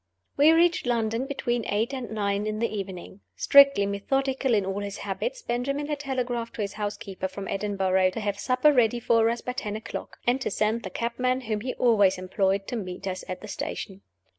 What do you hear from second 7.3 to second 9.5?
Edinburgh, to have supper ready or us